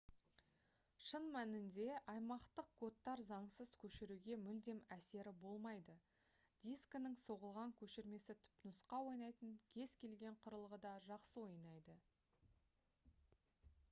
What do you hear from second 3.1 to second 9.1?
заңсыз көшіруге мүлдем әсері болмайды дискінің соғылған көшірмесі түпнұсқа